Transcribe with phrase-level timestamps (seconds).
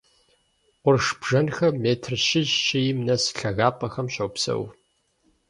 [0.83, 4.63] Къурш бжэнхэр метр щищ-щийм нэс лъагапӀэхэм щопсэу.